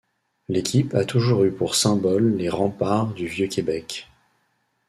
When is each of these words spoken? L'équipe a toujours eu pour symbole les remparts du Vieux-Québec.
L'équipe 0.49 0.95
a 0.95 1.05
toujours 1.05 1.43
eu 1.43 1.51
pour 1.51 1.75
symbole 1.75 2.35
les 2.35 2.49
remparts 2.49 3.13
du 3.13 3.27
Vieux-Québec. 3.27 4.09